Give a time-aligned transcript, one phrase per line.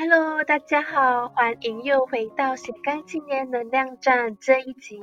[0.00, 4.96] Hello，大家好，欢迎又回到斜杠青年能量站这一集，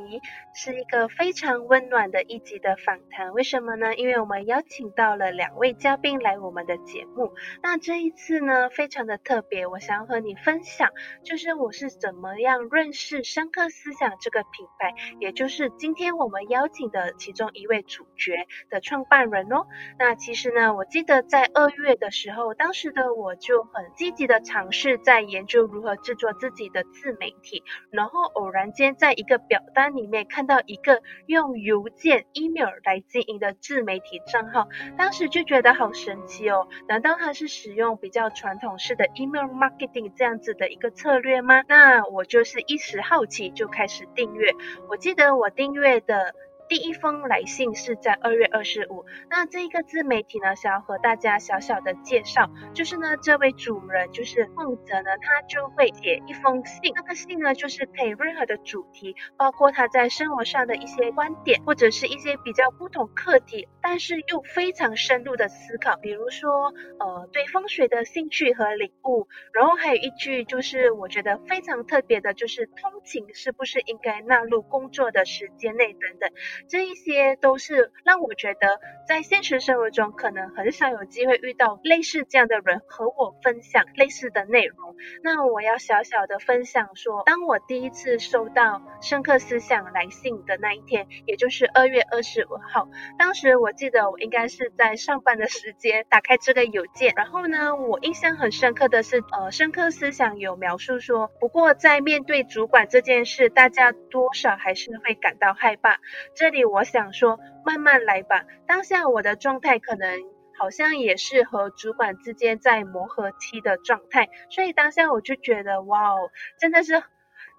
[0.53, 3.33] 是一个非常温暖的一集的访谈。
[3.33, 3.93] 为什么呢？
[3.95, 7.33] 因为我们邀请到了两位嘉宾来我们的节目。
[7.61, 10.89] 那这一次呢，非常的特别，我想要和你分享，
[11.25, 19.67] 就是我是怎么样认识深刻思想这个品牌，也就是今天我们邀请的其中一位主角的创办人哦。
[19.99, 24.84] 那其实呢，我记得在二月的时候，当时的我就很积极的尝试。
[24.85, 41.63] 是在研究如何制作自己的自媒体，然后偶然间在一个表单里面看到一个用邮件 email 来经营的自媒体账号，当时就觉得好神奇哦，难道他是使用比较传统式的 email marketing 这样子的一个策略吗？
[41.67, 44.51] 那我就是一时好奇就开始订阅，
[44.87, 46.35] 我记得我订阅的。
[46.67, 49.05] 第一封来信是在二月二十五。
[49.29, 56.91] 那这一个自媒体呢，想要和大家小小的介绍，就是呢，这位主人就是孟泽呢，他就会写一封信。
[56.95, 65.97] 那个信呢，就是可以任何的主题，包括他在生活上的一些观点，或者是一些比较不同课题，但是又非常深入的思考。
[65.97, 69.27] 比如说，呃，对风水的兴趣和领悟。
[69.53, 76.31] 然后还有一句，就是我觉得非常特别的，就是通勤是不是应该纳入工作的时间内等等。
[76.67, 84.95] 这一些都是让我觉得，在现实生活中可能很少有机会遇到类似这样的人和我分享类似的内容。
[85.23, 105.99] 那我要小小的分享说，当我第一次收到深刻思想来信的那一天，也就是二月二十五号，当时我记得我应该是在上班的时间打开这个邮件，然后呢，我印象很深刻的是，呃，深刻思想有描述说，不过在面对主管这件事，大家多少还是会感到害怕。
[106.35, 108.45] 这这里我想说，慢慢来吧。
[108.67, 110.21] 当下我的状态可能
[110.55, 116.29] 好像也是和主管之间在磨合期的状态，所以当下我就觉得，哇哦，
[116.59, 117.01] 真的是。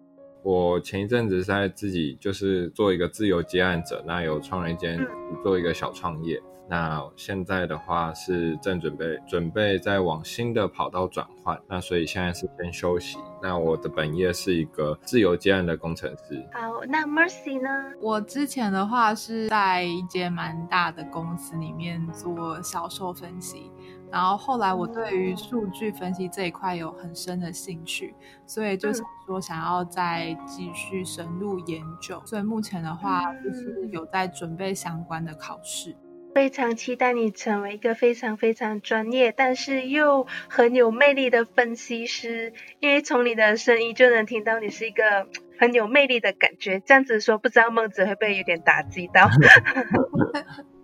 [0.48, 4.98] 我前一阵子在自己就是做一个自由接案者，那有创了一间
[5.44, 6.42] 做一个小创业。
[6.70, 13.18] 那现在的话是正准备准备再往新的跑道转换，那所以现在是先休息。
[13.42, 16.42] 那我的本业是一个自由接案的工程师。
[16.54, 17.70] 好，那 Mercy 呢？
[18.02, 23.72] 我之前的话是在一间蛮大的公司里面做销售分析，
[24.12, 28.14] 然后后来我对于数据分析这一块有很深的兴趣，
[28.46, 32.22] 所以就是说想要再继续深入研究。
[32.26, 35.96] 所以目前的话就是有在准备相关的考试。
[36.36, 46.80] 非常期待你成为一个非常非常专业，但是又很有魅力的分析师，因为从你的声音就能听到你是一个很有魅力的感觉。
[46.80, 49.28] 这样子说，不知道孟子会不会有点打击到？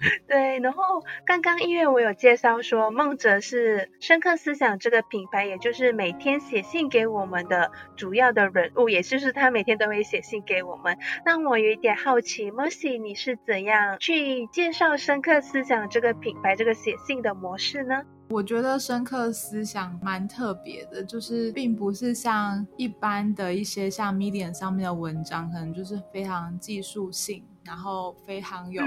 [0.28, 10.96] 对，然后刚刚因为我有介绍说，梦哲是深刻思想这个品牌，也就是每天写信给我们的主要的人物，也就是他每天都会写信给我们。
[11.24, 18.02] 那我有一点好奇，Mercy，你是怎样去介绍深刻思想这个品牌这个写信的模式呢？
[18.30, 28.82] 我觉得深刻思想蛮特别的，就是并不是像一般的一些像 Medium 上面的文章，可能就是非常技术性，然后非常有。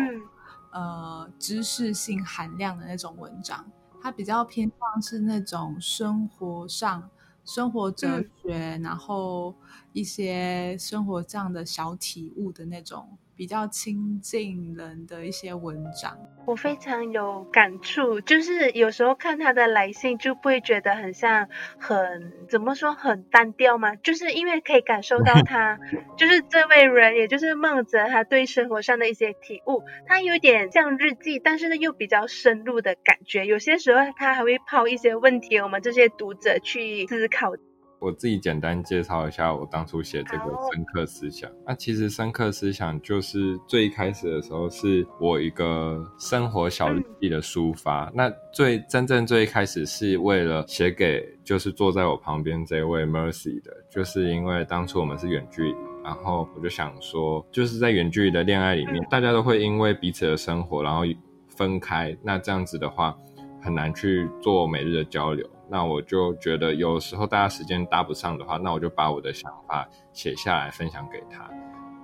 [0.71, 3.65] 呃，知识性含量的那种文章，
[4.01, 7.09] 它比较偏向是那种生活上、
[7.45, 9.55] 生活哲学，然后
[9.93, 13.17] 一些生活这样的小体悟的那种。
[13.41, 16.15] 比较亲近人的一些文章，
[16.45, 18.21] 我非常有感触。
[18.21, 21.49] 就是有时候看他的来信，就不会觉得很像
[21.79, 23.95] 很怎么说很单调吗？
[23.95, 25.79] 就是因为可以感受到他，
[26.17, 33.47] 就是这位人，也就是孟泽，他对生活上的一些体悟，他有点像日记，但是呢又比较深入的感觉。
[33.47, 37.53] 有些时候他还会抛一些问题，我们这些读者去思考。
[38.01, 41.47] 我自己简单介绍一下我当初写这个深刻思想。
[41.67, 48.11] 那其实深刻思想就是最一开始的时候是我一个生活小日记的抒发。
[48.15, 61.03] 那最真正最一开始是为了写给就是坐在我旁边这位 Mercy 的，就是因为当初我们是远距离，然后我就想说，就是在远距离的恋爱里面，大家都会因为彼此的生活然后
[61.47, 62.17] 分开。
[62.23, 63.15] 那这样子的话。
[63.63, 71.49] 很难去做每日的交流，那我就觉得有时候大家时间搭不上的话，那我就把我的想法写下来分享给他。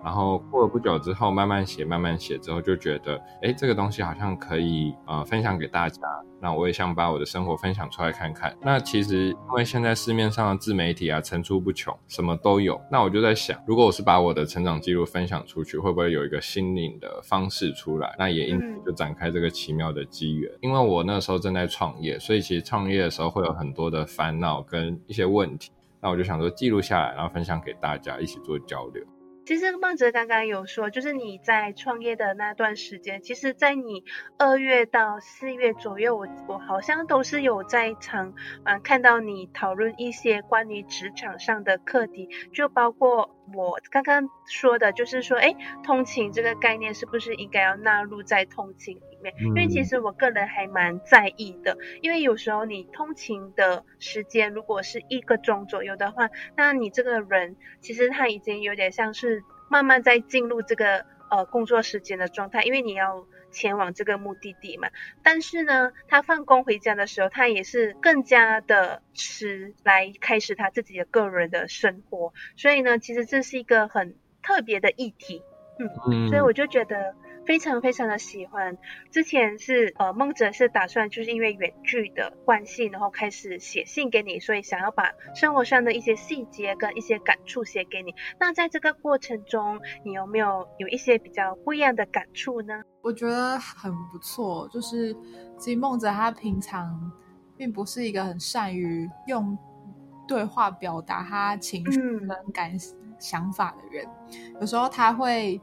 [0.08, 6.00] 然后过了不久之后，慢慢写，慢慢写之后，就觉得，哎，这个东西好像可以呃分享给大家。
[6.40, 8.56] 那我也想把我的生活分享出来看看。
[8.62, 12.80] 那其实因为现在市面上的自媒体啊层出不穷，什么都有。
[12.90, 18.16] 那我就在想，如果我是把我的成长记录分享出去，会不会有一个新颖的方式出来？
[18.18, 20.50] 那也因此就展开这个奇妙的机缘。
[20.62, 25.70] 因为我那时候正在创业，所以其实创业的时候会有很多的烦恼跟一些问题。
[26.00, 29.04] 那我就想说记录下来，然后分享给大家一起做交流。
[29.48, 34.04] 其实孟哲刚刚有说，就是你在创业的那段时间，其实，在你
[34.38, 38.34] 二月到四月左右，我我好像都是有在场，
[38.66, 43.37] 嗯，看到你讨论一些关于职场上的课题，就包括。
[43.54, 49.34] 我刚刚说的就是说，哎，通勤这个概念是不是应该要纳入在通勤里面？
[49.40, 63.26] 因为其实我个人还蛮在意的，因为有时候你通勤的时间如果是一个钟左右的话，那你这个人其实他已经有点像是慢慢在进入这个呃工作时间的状态，因为你要。
[63.50, 64.90] 前往这个目的地嘛，
[65.24, 75.42] 但是呢，他放工回家的时候，他也是更加的迟来开始他自己的个人的生活，所以呢，其实这是一个很特别的议题，
[75.80, 77.16] 嗯，所以我就觉得。
[77.48, 78.78] 非常非常的喜欢，
[79.10, 88.14] 之前是呃梦哲是打算就是因为远距的关系，然后开始写信给你，所以想要把生活上的一些细节跟一些感触写给你。
[88.38, 92.84] 那在这个过程中，你有没有有一些比较不一样的感触呢？
[93.02, 95.16] 我觉得很不错，就是
[95.58, 97.10] 其实梦哲他平常
[97.56, 99.58] 并不是一个很善于用
[100.28, 102.78] 对话表达他情绪跟感
[103.18, 104.06] 想法的人，
[104.60, 105.62] 有时候他会。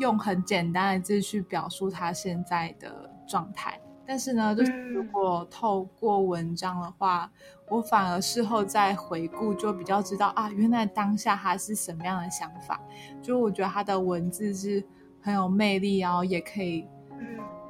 [0.00, 7.30] 用很简单的字去表述他现在的状态，但是呢，就是如果透过文章的话，
[7.68, 12.80] 我反而事后再回顾，就比较知道啊，原来当下他是什么样的想法。
[13.22, 14.84] 就我觉得他的文字是
[15.20, 16.88] 很有魅力，然后也可以。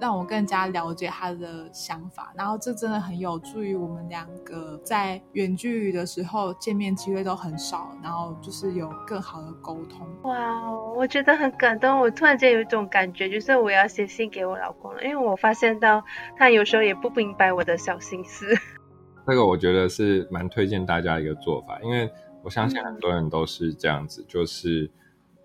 [0.00, 10.06] 让我更加了解他的想法，然后这真的很有助于我们两个在远距离的时候见面机会都很少，然后就是有更好的沟通。
[10.22, 12.00] 哇，我觉得很感动。
[12.00, 16.02] 我突然间有一种感觉，就是我要写信给我老公了，因为我发现到
[16.36, 18.46] 他有时候也不明白我的小心思。
[19.26, 22.10] 这个我觉得是蛮推荐大家一个做法，因为
[22.42, 24.90] 我相信很多人都是这样子，就是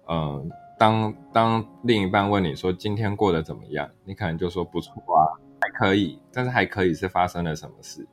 [0.08, 0.50] 嗯。
[0.78, 5.24] 当当另一半问你说今天过得怎么样，你可能就说不错啊，
[5.62, 6.20] 还可以。
[6.32, 8.06] 但是还可以是发生了什么事？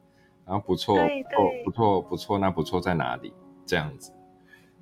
[0.45, 0.97] 然后不错，
[1.65, 3.33] 不错，不错，那不错在哪里？
[3.65, 4.13] 这样子。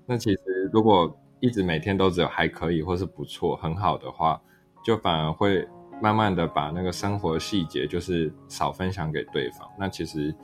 [0.06, 4.40] 那其实如果一直每天都只有还可以或是不错很好的话，
[4.84, 5.66] 就反而会
[6.02, 9.68] 慢慢的把那个生活细节就是少分享给对方。
[9.78, 10.34] 那其实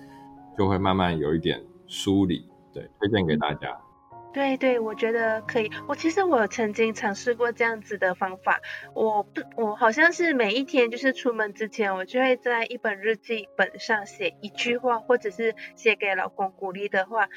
[0.57, 2.49] 就会慢慢有一点疏离。
[2.73, 3.77] 对，推荐给大家。
[4.37, 5.71] 对对，我觉得可以。
[5.89, 8.61] 我其实我曾经尝试过这样子的方法，
[8.93, 17.31] 我不，我好像是每一天就是出门之前，我就会在一本日记本上写一句话，或者是写给老公鼓励的话。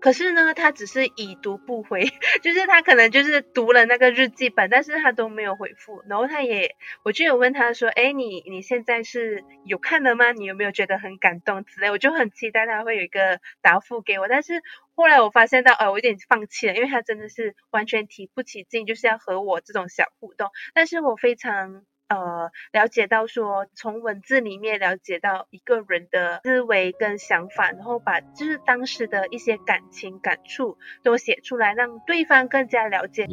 [0.00, 2.04] 可是呢，他只是已读不回，
[2.42, 6.04] 就是他可能就是读了那个日记本，但是他都没有回复。
[6.06, 10.32] 然后他也，我就有问他说，哎，你你现在是有看的吗？
[10.32, 11.90] 你有没有觉得很感动之类？
[11.90, 14.28] 我就很期待他会有一个答复给我。
[14.28, 14.62] 但是
[14.96, 20.50] 后来我发现到，呃，我有点放弃了，因为他真的是完全提不起劲，就是要和我这种小互动。
[20.74, 21.84] 但是我非常。
[22.14, 33.26] 呃，了解到说，从文字里面了解到一个人的思维跟想法，然后把就是当时的一些感情感触都写出来，让对方更加了解。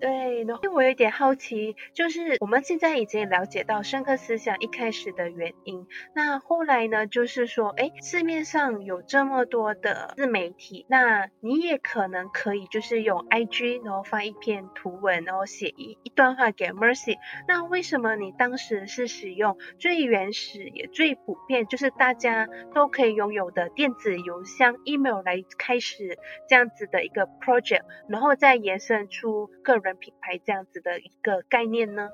[0.00, 17.16] 对，然后我有点好奇，就是我们现在已经了解到深刻思想一开始的原因，那后来呢，就是说，哎，市面上有这么多的自媒体，那你也可能可以就是用 IG，然后发一篇图文，然后写一一段话给 Mercy，
[17.46, 18.16] 那为什么？
[18.16, 26.18] 你当时是使用最原始也最普遍，就是大家都可以拥有的电子邮箱 email 来开始
[26.48, 32.08] 这样子的一个 project，然后再延伸出个人品牌这样子的一个概念呢？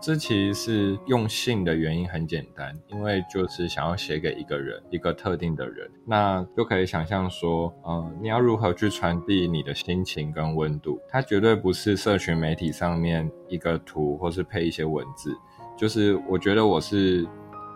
[0.00, 11.00] 这其实是用信的原因很简单，因为就是想要写给一个人，一个特定的人，那就可以想象说，呃，你要如何去传递你的心情跟温度？
[11.08, 15.36] 它绝对不是社群媒体上面一个图或是配一些文字，
[15.76, 17.26] 就是我觉得我是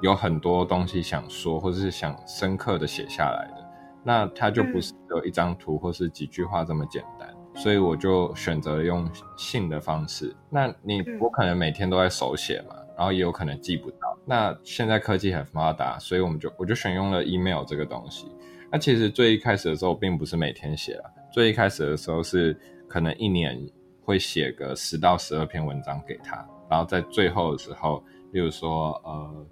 [0.01, 3.69] 有很多东西想说，或者是想深刻的写下来的。
[4.05, 10.35] 那它就不是有一张图或是几句话这么简单，所以我就选择了用信的方式。
[10.51, 14.17] 那你我可能每天都在手写嘛，然后也有可能记不到。
[14.25, 18.27] 那现在科技很发达，所以我们就我就选用了 email 这个东西。
[18.71, 23.61] 那其实最一开始的时候，并不是每天写啊，最一开始的时候是可能一年
[24.05, 26.37] 会写个十到十二篇文章给他，
[26.71, 29.47] 然后在最后的时候，例如说呃，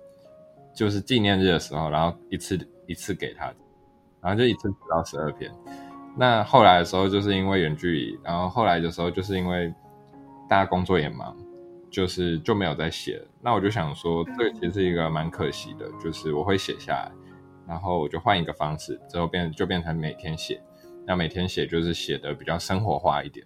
[0.74, 3.52] 就是纪念日的时候，然后一次一次给他。
[4.22, 5.50] 然后就一次十到十二篇，
[6.16, 9.72] 那后来的时候就是因为远距离，然后后来的时候就是因为
[10.48, 11.36] 大家工作也忙，
[11.90, 13.26] 就是就没有再写了。
[13.40, 17.10] 那我就想说，这个其实是一个蛮可惜的，就是我会写下来，
[17.66, 20.60] 然后我就换一个方式，之后变就变成每天写。
[21.06, 23.44] 那每天写就是写的比较生活化一点，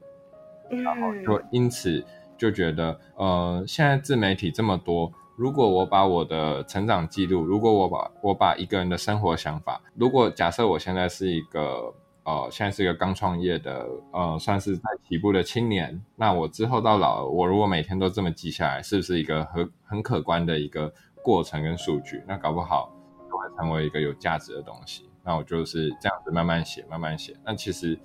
[0.82, 2.04] 然后就因此
[2.36, 5.12] 就觉得，呃，现在自媒体这么多。
[5.36, 11.94] 如果我把我的成长记录，如果我把我把一个人的生活想法，如果假设我现在是一个
[12.24, 22.22] 呃，现在是一个刚创业的呃，算是在起步的青年，那我之后到老，我如果每天都这么记下来，是不是一个很很可观的一个过程跟数据？
[22.26, 22.90] 那搞不好
[23.30, 25.08] 就会成为一个有价值的东西。
[25.22, 27.36] 那我就是这样子慢慢写，慢慢写。
[27.44, 27.98] 那其实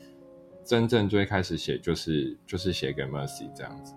[0.64, 3.96] 真正最开始写就是就是写给 Mercy 这样子，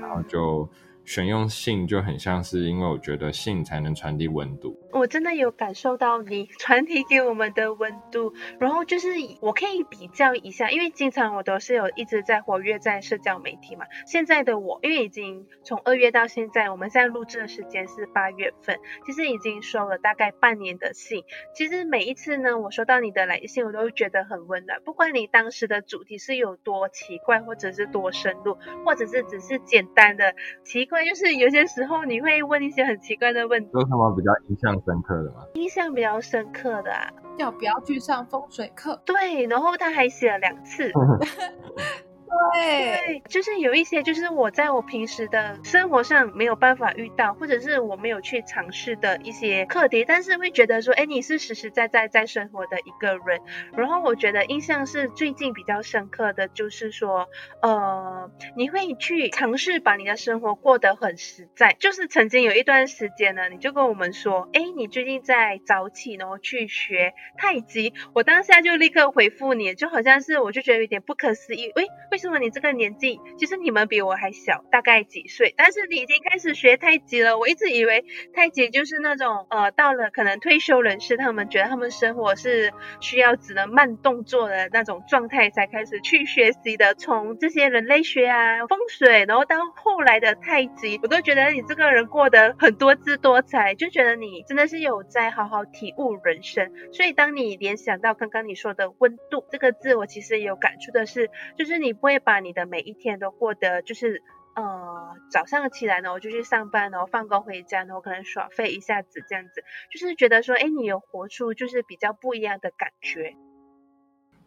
[0.00, 0.68] 然后就。
[1.08, 4.76] 选用信就很像是，因为我觉得信才能传递温度。
[4.98, 9.08] 我真的有感受到你传递给我们的温度，然后就是
[9.40, 13.84] 我可以比较一下，因为经常我都是有一直在活跃在社交媒体嘛。
[14.06, 21.24] 现在的我，因为已经从二月到现在，我们现在录制的时间是八月份，其实已经收了大概半年的信。
[21.54, 24.80] 其实每一次呢，我收到你的来信，我都会觉得很温暖。
[24.82, 30.34] 不管你当时的主题是有多奇怪，或者是多深入，或者是只是简单的
[30.64, 31.04] 奇怪。
[31.04, 35.44] 就是有些时候你会问一些很奇怪的问题，有什么比较印象深刻的吗？
[35.54, 39.02] 印象比较深刻的啊，要不要去上风水课？
[39.04, 40.90] 对，然后他还写了两次。
[42.52, 53.40] 对，就是有一些，就是我在我平时的生活上没有办法遇到，或者是我没有去尝试的一些课题，但是会觉得说，哎，你是实实在在在生活的一个人。
[53.74, 57.26] 然后我觉得印象是最近比较深刻的就是说，
[57.62, 61.74] 呃，你会去尝试把你的生活过得很实在。
[61.78, 67.94] 就是曾经有一段时间呢，你就跟我们说，哎，你最近在早起，然后去学太极。
[68.14, 72.25] 我当下就立刻回复你，就好像是我就觉得有点不可思议，喂，为什？
[72.38, 75.54] 你这个年纪，其实你们比我还小，大概几岁？
[75.56, 77.38] 但是你已经开始学太极了。
[77.38, 78.04] 我一直以为
[78.34, 86.94] 太极就是那种呃，到了可能退休人士，他们觉得他们生活是需要只能慢动作的那种状态才开始去学习的。
[86.94, 96.72] 从这些人类学啊、风水，然后到后来的太极，我都觉得你这个人过得很多姿多彩，就觉得你真的是有在好好体悟人生。
[96.92, 102.15] 所以当你联想到刚刚你说的温度这个字，我其实有感触的是，就是你不会。
[102.18, 104.22] 把你的每一天都过得就是，
[104.54, 113.34] 呃，早上起来呢，我就去上班，然后放工回家，然后可能耍废一下子这样子，就是觉得说，哎，你有活出就是比较不一样的感觉。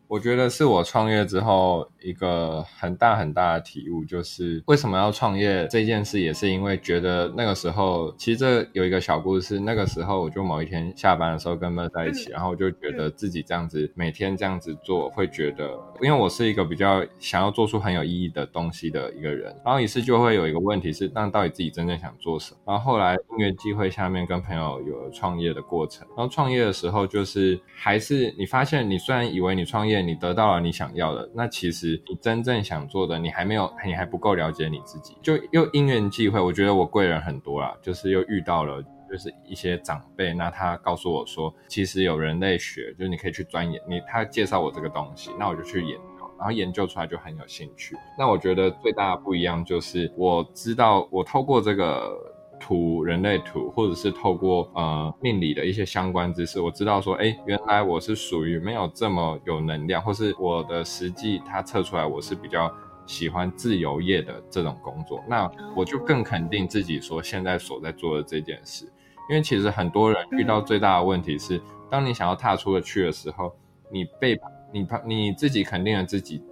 [0.07, 9.59] 我觉得是我创业之后一个很大很大的体悟，就是为什么要创业这件事，也是因为觉得那个时候，其实这有一个小故事。
[9.59, 19.55] 那个时候，我就某一天下班的时候跟妹在一起，然后我就觉得自己这样子每天这样子做，会觉得，因为我是一个比较想要做出很有意义的东西的一个人。
[19.63, 22.59] 然后于是就会有一个问题是，那到底自己真正想做什么？
[22.65, 26.07] 然后后来因缘机会下面跟朋友有了创业的过程。
[26.17, 29.99] 然后创业的时候，就是还是你发现，你虽然以为你创业。
[29.99, 35.13] 你得到了你想要的，那其实你真正想做的，你还没有，你还不够了解你自己。
[35.21, 43.81] 就又因缘际会，我觉得我贵人很多啦，就是又遇到了，就是一些长辈，那他告诉我说，其实有人类学，就是你可以去钻研。
[43.87, 47.95] 你他介绍我这个东西，那我就去研究，然后研究出来就很有兴趣。
[48.17, 52.15] 那我觉得最大的不一样就是，我知道我透过这个。
[52.61, 62.69] 图人类图，或者是透过呃命理的一些相关知识，我知道说，哎，原来我是属于没有这么有能量，或是我的实际它测出来我是比较
[63.05, 68.91] 喜欢自由业的这种工作，那我就更肯定自己说现在所在做的这件事，
[69.29, 73.55] 因为其实很多人遇到最大的问题是，当你想要踏出去的时候，
[73.91, 74.39] 你被
[74.73, 76.43] 你怕你自己肯定了自己。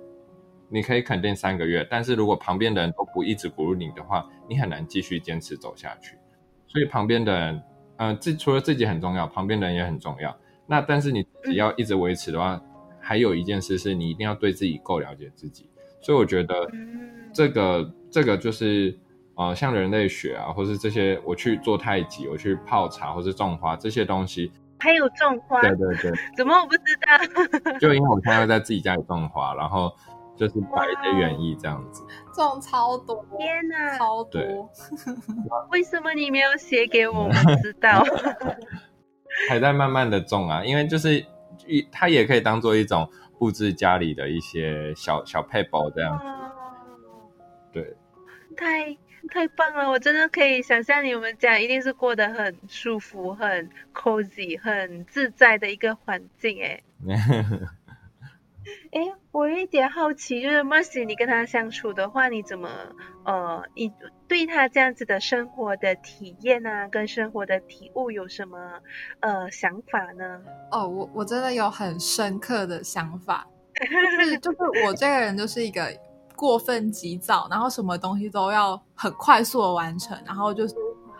[0.69, 6.17] 你可以肯定三个月，但是如果旁边的人都不一直鼓励你的话，你很难继续坚持走下去。
[6.67, 7.63] 所以旁边的人，
[7.95, 10.37] 呃，自除了自己很重要，旁边的人也很重要。
[10.65, 12.61] 那但是你只要一直维持的话，
[12.99, 15.69] 还有一件事是你一定要对自己够了解自己。
[16.01, 16.53] 所以我觉得
[17.33, 18.93] 这个这个就是
[19.37, 24.51] 呃，像人类学啊，或是这些我去做太极，我去泡茶或是种花这些东西。
[24.79, 25.61] 还有种花？
[25.61, 26.11] 对对对。
[26.35, 26.83] 怎么我不知
[27.71, 27.79] 道？
[27.79, 29.91] 就因为我现在在自己家里种花，然后。
[30.37, 34.69] 就是摆一些园艺这样子， 种超多，天哪，超多！
[35.73, 38.03] 为什么你没有写给我们知道？
[39.49, 41.25] 还在慢慢的种啊，因为就是
[41.65, 46.23] 一，它也可以当做一种布置家里的一些小小配包这样子。
[47.73, 47.97] 对，
[48.55, 48.95] 太
[49.27, 49.89] 太棒了！
[49.89, 56.81] 我真的可以想象你们家一定是过得很舒服、很 cozy、很自在的一个环境哎。
[58.91, 62.69] 哎，我有一点好奇，就是 Mercy，你跟他相处的话，你怎么
[63.23, 63.93] 呃，你
[64.27, 68.81] 对他这样子的生活的体验啊，跟生活的体悟有什么
[69.21, 70.41] 呃想法呢？
[70.71, 73.47] 哦，我我真的有很深刻的想法，
[73.79, 75.89] 就是就是我这个人就是一个
[76.37, 80.73] 过分急躁，然后什么东西都要很快速的完成，然后就是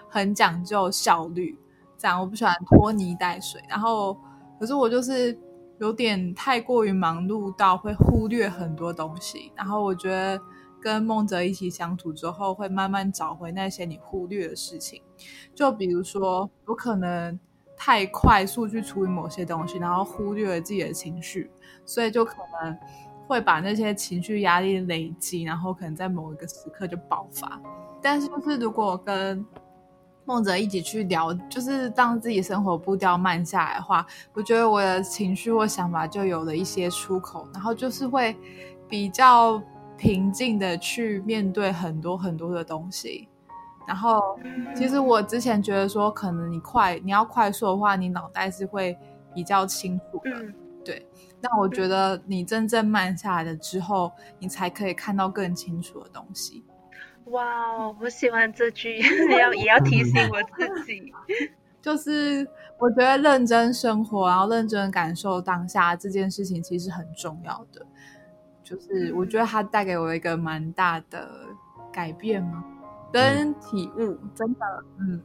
[0.07, 1.59] 很讲究效率，
[1.97, 4.17] 这样我不喜欢拖泥带水，然后
[4.57, 5.37] 可是我就是。
[5.79, 10.41] 有点太过于忙碌到会忽略很多东西，然后我觉得
[10.81, 15.03] 跟梦泽一起相处之后，会慢慢找回那些你忽略的事情。
[15.53, 17.39] 就比如说，我可能
[17.75, 21.51] 太快速去处理某些东西，然后忽略了自己的情绪，
[21.85, 22.75] 所以就可能
[23.27, 27.59] 会把那些情绪压力累积，然后可能在某一个时刻就爆发。
[28.01, 29.45] 但是就是如果跟
[30.25, 38.35] 梦泽一起去聊，就是让自己生活步调慢下来的话，我觉得我的情绪或想法就有了一些出口，然后就是会
[38.89, 39.61] 比较
[39.97, 43.27] 平静的去面对很多很多的东西。
[43.87, 44.37] 然后，
[44.75, 48.97] 其实我之前觉得说，可能你快你要快速的话，你脑袋是会
[49.33, 50.31] 比较清楚的，
[50.83, 51.05] 对。
[51.41, 56.63] 那我觉得你真正慢下来了之后，你才可以看到更清楚的东西。
[57.25, 58.99] 哇，我喜欢这句，
[59.37, 61.13] 要也要提醒我自己，
[61.81, 62.47] 就是
[62.79, 67.85] 我觉得认真生活，然后认真感受当下这件事情，其实很重要的。
[68.63, 71.29] 就是我觉得它带给我一个蛮大的
[71.91, 72.63] 改变嘛，
[73.13, 75.21] 跟体悟，真的，嗯，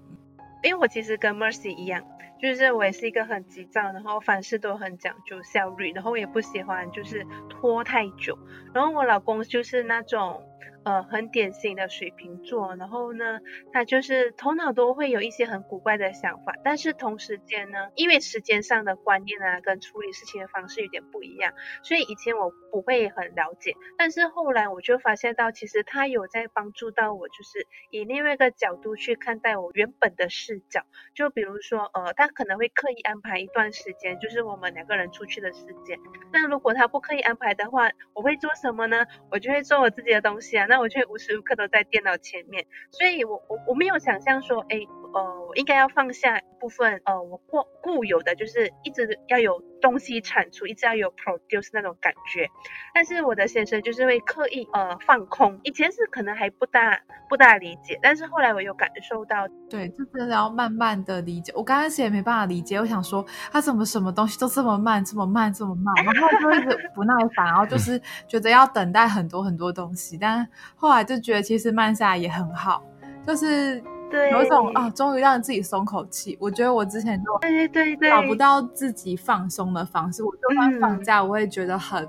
[0.62, 2.03] 因为我其实跟 Mercy 一样，
[2.42, 8.37] 就是我也是一个很急躁，然后凡事都很讲究效率，然后也不喜欢就是拖太久，
[8.74, 10.42] 然后我老公就是那种。
[10.85, 13.38] 呃，很典型的水瓶座，然后呢，
[13.73, 21.53] 他就是头脑都会有一些很古怪的想法，但是同时间呢，因为时间上的观念啊，跟处理事情的方式有点不一样，
[21.85, 30.83] 所以以前我不会很了解，但是后来我就发现到，其实他有在帮助到我，就是以另外一个角度去看待我原本的视角，
[31.14, 35.97] 就比如说，呃，他可能会刻意安排一段时间，就是我们两个人出去的时间，
[36.33, 39.07] 那如果他不刻意安排的话，我会做什么呢？
[39.31, 40.66] 我就会做我自己的东西啊。
[40.72, 44.80] 那我却无时无刻都在电脑前面，所以我我我没有想象说，哎，
[45.12, 52.49] 呃，我应该要放下部分，呃，我固固有的就是一直要有东西产出，一直要有 produce 那种感觉。
[52.95, 61.53] 但是我的先生就是会刻意呃放空，以前是可能还不大不大理解，但是后来我有感受到，对，就真的要慢慢的理解。
[61.55, 72.83] 我刚开始也没办法理解，我想说他怎么什么东西都这么慢，这么慢，这么慢，然后就一直不耐烦，然后就是觉得要等待很多很多东西，但后来就觉得其实慢下来也很好，
[73.27, 73.83] 就是
[74.31, 76.37] 有一种啊，终于让自己松口气。
[76.40, 82.09] 我觉得我之前就对对对找不到自己放松的方式，我就算放假，我会觉得很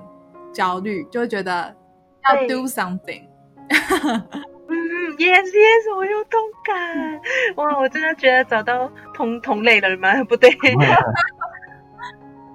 [0.52, 1.74] 焦虑，就会觉得
[2.28, 3.22] 要 do something。
[4.66, 4.76] 嗯
[5.18, 7.20] ，yes yes，我有同感。
[7.56, 10.24] 哇，我真的觉得找到同同类了吗？
[10.24, 10.50] 不对。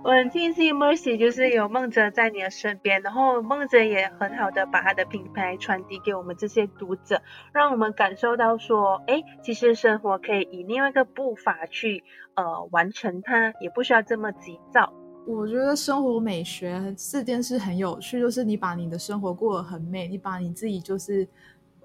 [0.02, 12.04] 我很庆幸 Mercy 就是有梦泽在你的身边，然后梦泽也很好的把他的品牌传递给我们这些读者，让我们感受到说，哎，其实生活可以以另外一个步伐去
[12.36, 14.94] 呃完成它，也不需要这么急躁。
[15.28, 16.82] 我觉得生活美学
[17.12, 21.28] 这件事很有趣，就是你把你的生活过得很美，你把你自己就是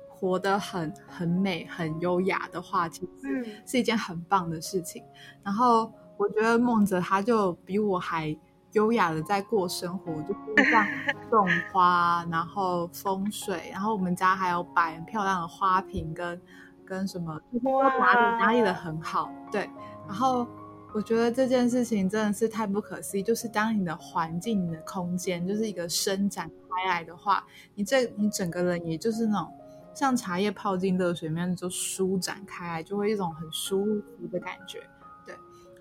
[0.09, 5.03] 活得很很美、很优雅的话，其实是一件很棒的事情。
[5.43, 5.93] 然后。
[6.17, 8.37] 我觉得梦泽他就比我还
[8.73, 10.87] 优雅的在过生活，就是像
[11.31, 16.41] 种花，然后风水，然后我们家还有摆很漂亮的花瓶跟
[16.85, 19.69] 跟什么，打理打理的很好，对。
[20.07, 20.47] 然后
[20.93, 23.23] 我觉得这件事情真的是太不可思议。
[23.23, 29.53] 就是当你的环境、你的空间就是一个伸展开来的话，你这你整个人也就是那种
[29.95, 34.81] 像茶叶泡进热水面就舒展开来，就会一种很舒服的感觉。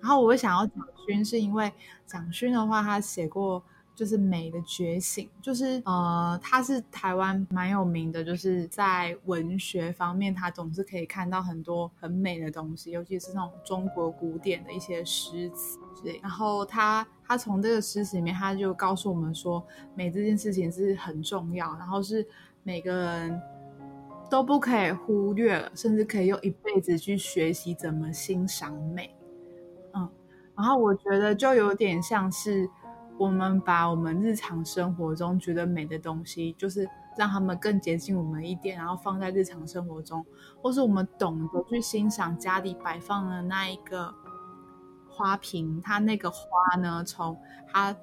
[0.04, 1.72] 然后我会想要蒋勋，是因为
[2.06, 3.62] 蒋勋的话，他写过。
[3.96, 16.18] 就是美的觉醒，就是呃，他是台湾蛮有名的，就是在文学方面，他总是可以看到很多很美的东西，尤其是那种中国古典的一些诗词之类。
[16.20, 19.64] 然后他他从这个诗词里面，他就告诉我们说，
[19.94, 22.26] 美这件事情是很重要，然后是
[22.64, 23.40] 每个人
[24.28, 29.14] 都不可以忽略了，甚至可以用一辈子去学习怎么欣赏美。
[30.54, 32.68] 嗯，然后我觉得就有点像是。
[33.16, 36.84] 我们把我们日常生活中觉得美的东西，就是
[37.16, 40.26] 让他们更接近我们一点，然后放在日常生活中，
[40.60, 44.12] 或是我们懂得去欣赏家里摆放的那一个
[45.08, 47.38] 花瓶，它那个花呢，从
[47.68, 47.94] 它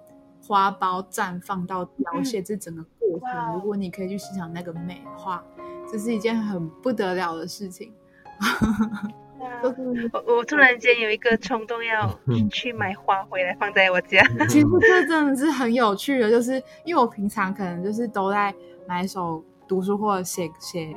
[0.41, 5.43] 花苞绽放到凋谢这整个过程，如果你可以去欣赏那个美的话，
[5.91, 7.93] 这是一件很不得了的事情。
[10.13, 14.21] 我我突然间有一个冲动，要去买花回来放在我家。
[14.47, 18.53] 其实这真的是很有趣的，就是因为我平常可能就是都在
[18.87, 20.95] 买手读书或者写写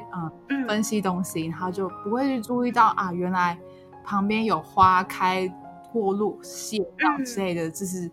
[0.49, 3.59] 嗯分析东西，然后就不会去注意到啊，原来
[4.05, 5.51] 旁边有花开
[5.93, 8.11] 过路谢掉之类的，就是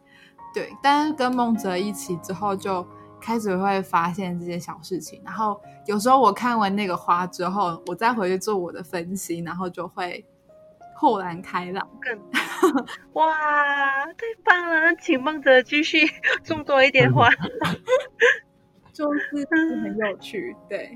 [0.54, 0.70] 对。
[0.82, 2.86] 但是跟梦泽一起之后，就
[3.22, 5.22] 开始会发现这些小事情。
[5.24, 10.26] 然后有时候我看完那个花之后，我再回去做我的分析，然后就会。
[10.94, 12.16] 豁然开朗，更
[13.14, 13.34] 哇，
[14.06, 14.82] 太棒了！
[14.82, 16.08] 那请梦泽继续
[16.44, 17.28] 种多一点花，
[18.94, 19.48] 就是
[19.82, 20.96] 很有趣，对。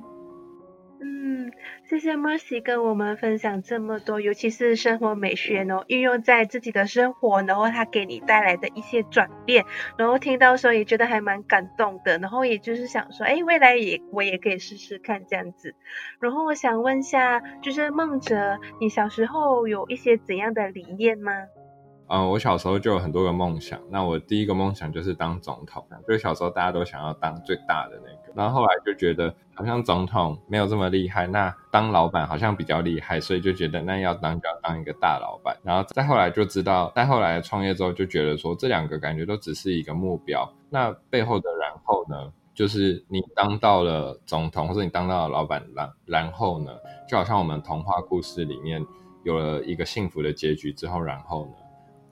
[1.07, 1.51] 嗯，
[1.83, 9.65] 谢谢 Mercy 跟我们分享这么多，尤其是生活美学呢，运用在自己的生活，然后它给你带来的一些转变，
[9.97, 15.75] 然后听到时候也觉得还蛮感动的，然后也就是想说，哎，未来也我也可以试试看这样子。
[16.19, 21.31] 然后我想问下，就是梦哲，你小时候有一些怎样的理念吗？
[22.07, 23.79] 嗯，我小时候就有很多个梦想。
[23.91, 28.24] 那我第一个梦想就是当总统，就是小时候大家都想要当最大的那个。
[28.35, 35.57] 然后后来就觉得好像总统没有这么厉害，那当老板好像比较厉害，所以就觉得那要当就要当一个大老板。
[35.63, 40.47] 然后再后来就知道，再后来创业之后就觉得说这两个感觉都只是一个目标。
[40.69, 46.71] 那背后的然后呢，就是你当到了总统或者你当到了老板，然然后呢，
[47.07, 48.85] 就好像我们童话故事里面
[49.23, 51.51] 有了一个幸福的结局之后，然后呢？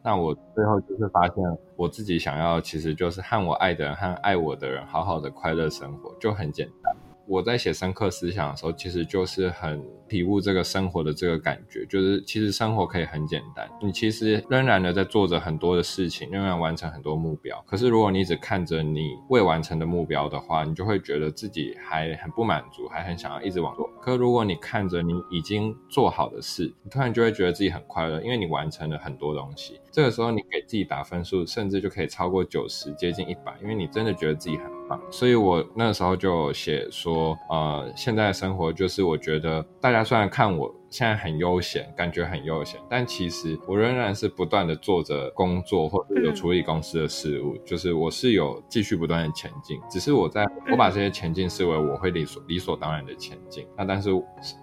[0.03, 1.35] 那我最后就是发现，
[1.77, 6.93] 我自己想要其实就是和我爱的人和爱我的人好好的快乐生活，就很简单。
[7.25, 13.69] 我在写深刻思想的时候，其实就是很体悟这个生活的这个感觉，就是其实生活可以很简单。
[13.81, 17.63] 你其实仍然的在做着很多的事情，仍然完成很多目标。
[17.65, 23.89] 可是如果你只看着你未完成的目标的话，你就会觉得自己还很不满足，还很想要一直往做。
[24.01, 29.79] 可如果你看着你已经做好的事，你突然就会觉得自己很快乐，因为你完成了很多东西。
[29.91, 34.82] 这个时候你给自己打分数，甚至就可以超过九十，接近一百，因为你真的觉得自己很。
[35.11, 40.73] 所以，我那时候就写说，呃，现在的生活就是，我觉得大家虽然看我。
[40.93, 54.11] 现在很悠闲，感觉很悠闲，但其实我仍然是不断的做着工作，或者有处理公司的事务，就是我是有继续不断的前进，只是我在我把这些前进视为我会理所理所当然的前进，那但是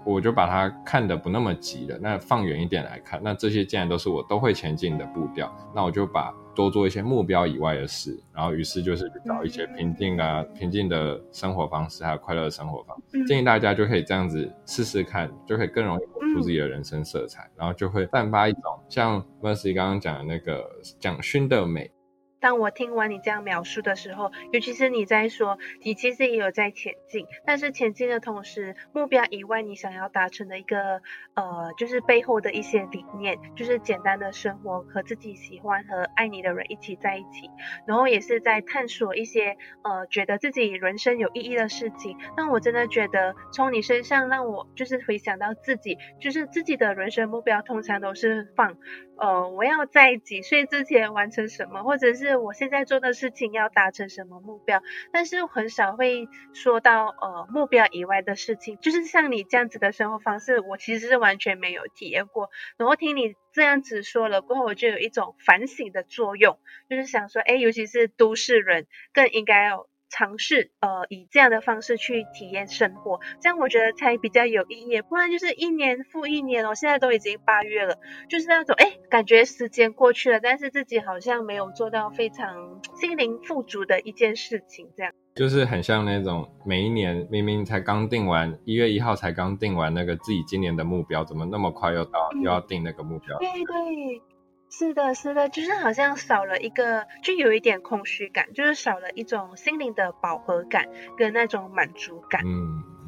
[0.06, 16.20] 我就把它看得不那么急了，那放远一点来看，那这些既然都是我都会前进的步调，那我就把多做一些目标以外的事，然后于是就是去找一些平静啊、平静的生活方式，还有快乐的生活方式，建议大家就可以这样子试试看，就可以更容易活。
[16.30, 20.64] 出自己的人生色彩，然后就会散发一种像 Mercy 刚刚讲的那个
[21.00, 21.90] 蒋勋的美。
[22.40, 31.02] 当我听完你这样描述的时候，尤其是你在说你其实也有在前进，但是前进的同时，目标以外，你想要达成的一个
[31.34, 37.50] 呃，就是背后的一些理念，就是简单的生活和自己喜欢和爱你的人一起在一起，
[37.86, 42.16] 然后也是在探索一些呃，觉得自己人生有意义的事情。
[42.36, 48.78] 那我真的觉得从你身上让我就是回想到自己，就是自己的人生目标通常都是放。
[49.18, 62.50] 呃，我要在几岁之前完成什么，或者是我现在做的事情要达成什么目标，但是很少会说到呃目标以外的事情，就是像你这样子的生活方式，我其实是完全没有体验过。
[62.76, 75.00] 然后听你这样子说了过后，我就有一种反省的作用，就是想说，哎，尤其是都市人更应该要尝试呃以这样的方式去体验生活，这样我觉得才比较有意义。
[75.00, 77.96] 不然就是一年复一年哦，现在都已经八月了，
[78.28, 85.12] 就是那种哎，感觉时间过去了，但是自己好像没有做到非常心灵富足的一件事情，这样。
[85.36, 93.38] 就是很像那种每一年明明才刚定完一月一号才刚定完那个自己今年的目标，怎么那么快又到又要定那个目标？
[93.38, 94.22] 对对。
[94.70, 100.86] 是的，是的，就是好像少了一个，就有一点空虚感，就是少了一种心灵的饱和感
[101.18, 102.42] 跟那种满足感。
[102.46, 102.99] 嗯。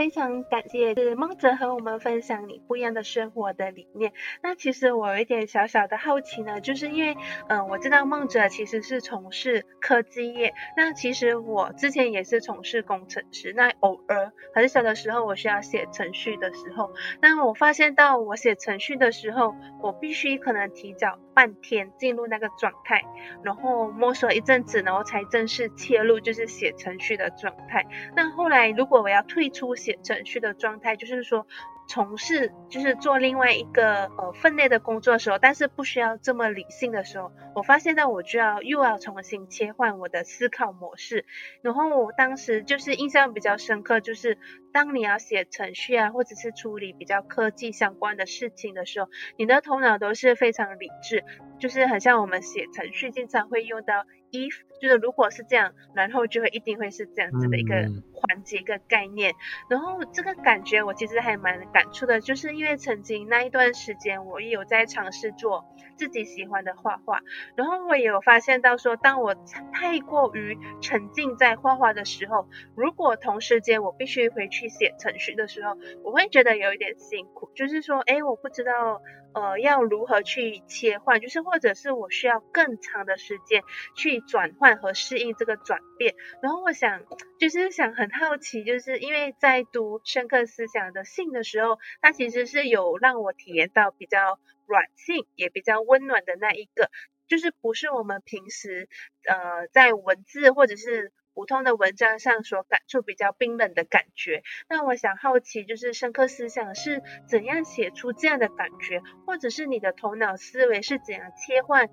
[0.00, 4.14] 非常感谢是梦泽和我们分享你不一样的生活的理念。
[4.42, 7.14] 那其实我有一点小小的好奇呢，就是因为
[7.48, 13.52] 嗯，我知道梦泽其实是从事科技业，那其实我之前也是从事工程师。
[13.54, 23.02] 那偶尔很小的时候，我需要写程序的时候，那我发现到我写程序的时候，我必须可能提早半天进入那个状态，
[23.42, 27.86] 然后摸索一阵子，然后才正式切入就是写程序的状态。
[28.14, 31.46] 那后来如果我要退出写程序的状态，就是说
[31.90, 41.26] 从事就是做另外一个呃分内的工作的时候，但是不需要这么理性的时候，我发现到我就要又要重新切换我的思考模式。
[41.62, 44.38] 然后我当时就是印象比较深刻，就是
[44.72, 51.24] 当你要写程序啊，或者是处理比较科技相关的事情的时候，你的头脑都是非常理智，
[51.58, 54.06] 就是很像我们写程序经常会用到。
[54.32, 57.74] If 就是如果是这样，然后就会一定会是这样子的一个
[58.14, 59.34] 环节一个概念，
[59.68, 65.66] 然后这个感觉我其实还蛮感触的，就是因为曾经那一段时间我也有在尝试做
[65.96, 67.20] 自己喜欢的画画，
[67.56, 69.34] 然后我也有发现到说，当我
[69.72, 79.02] 太过于沉浸在画画的时候，如果同时间我必须回去写程序的时候，我会觉得有一点辛苦，就是说，哎，我不知道
[79.34, 83.64] 呃要如何去切换，就是或者是我需要更长的时间
[83.96, 84.20] 去。
[84.30, 87.02] 转换和适应这个转变，然后我想
[87.40, 96.90] 就是想很好奇，就是因为在读深刻思想的信的时候，它其实是有让我体验到比较软性也比较温暖的那一个，
[97.26, 98.88] 就是不是我们平时
[99.26, 104.42] 呃在文字或者是普通的文章上所感触比较冰冷的感觉。
[104.68, 111.88] 那我想好奇，就是深刻思想是怎样写出这样的感觉，或者是你的头脑思维是怎样切换？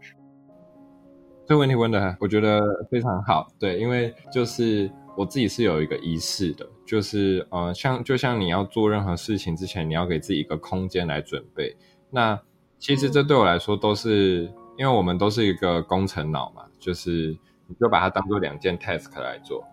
[1.48, 3.48] 这个问题问的，我觉得非常好。
[3.58, 11.74] 对，因为就是我自己是有一个仪式的，就是呃，像就像你要做任何事情之前，你要给自己一个空间来准备。
[12.12, 12.38] 那
[12.78, 17.34] 其实这对我来说都是，因为我们都是一个工程脑嘛，就是
[17.68, 19.64] 你就把它当做两件 task 来做。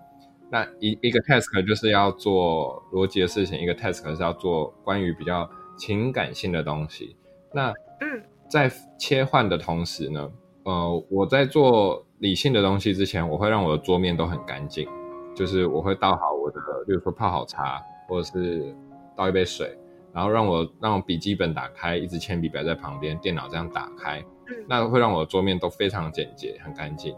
[0.50, 7.16] 那一一个 task 就是要做逻辑的事情，一个 task 是要做关于比较情感性的东西。
[7.52, 10.30] 那嗯，在切换的同时呢？
[10.64, 14.88] 呃，我在做理性的东西之前，我会让我的桌面都很干净，
[15.34, 18.74] 就是我会倒好我的，比如说泡好茶，或者是
[19.16, 19.76] 倒一杯水，
[20.12, 24.24] 然后让我让笔记本打开，一支铅笔摆在旁边，电脑这样打开，
[24.66, 27.14] 那会让我的桌面都非常简洁，很干净。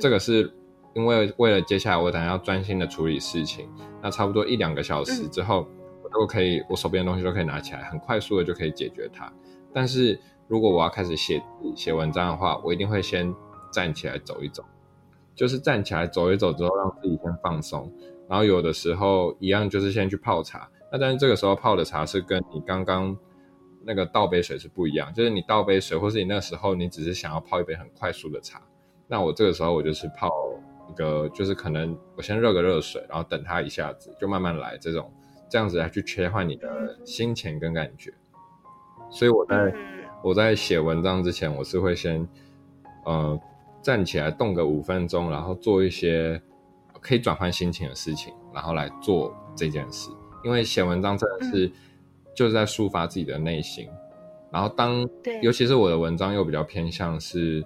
[0.00, 0.52] 这个是
[0.94, 3.68] 因为为了接下来我等下要专心的处理事情，
[4.02, 5.66] 那差不多一两个小时之后，
[6.02, 9.32] 我都可以，我手边的东西都可以拿起来，很快速的就可以解决它。
[9.72, 11.42] 但是如果我要开始写
[11.76, 13.34] 写文章的话，我一定会先
[13.70, 14.64] 站起来走一走，
[15.34, 17.92] 就是站起来走一走之后，让自己先放松。
[18.28, 23.16] 然后有的时候一样就是先去泡茶，那但是这个时候泡的茶是跟你刚刚
[23.84, 28.60] 那个倒杯水是不一样，就是你倒杯水，或是你那时候你只是想要泡一杯很快速的茶，
[29.08, 30.30] 那我这个时候我就是泡
[30.88, 35.10] 一个，就是可能我先热个热水，然后等它一下子就慢慢来，这种
[35.48, 38.12] 这样子来去切换你的心情跟感觉。
[39.10, 39.74] 所以我在
[40.22, 42.28] 我在写文章之前，我是会先
[43.06, 43.40] 呃
[43.80, 46.40] 站起来动个五分钟，然后做一些
[47.00, 50.10] 可以转换心情的事情，然后来做这件事。
[50.44, 51.72] 因为写文章真的是
[52.34, 53.88] 就是在抒发自己的内心。
[54.50, 55.06] 然后当
[55.42, 57.64] 尤其是我的文章又比较偏向是，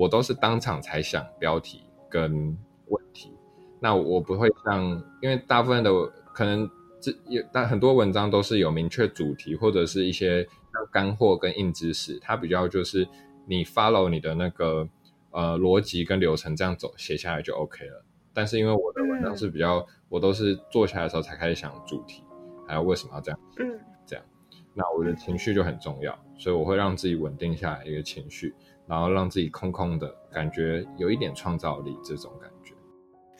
[0.00, 3.32] 我都是当场才想标题跟问题。
[3.78, 4.82] 那我不会像，
[5.20, 5.90] 因为大部分的
[6.32, 6.68] 可能
[7.00, 10.48] 这有但很多文章都是有明确主题或者是一些。
[10.92, 13.06] 干货跟硬知识，它比较就是
[13.44, 14.88] 你 follow 你的那个
[15.30, 18.04] 呃逻辑跟流程这样走写下来就 OK 了。
[18.32, 22.24] 但是因为我的文章是比较，我都是坐下来的时候才开始想主题，
[22.66, 24.24] 还有为什么要这样，嗯，这样，
[24.72, 28.54] 那我的情绪就很重要，所以我会让自己稳定下来一个情绪，
[28.90, 32.59] 然后让自己空空的感觉有一点创造力这种感觉。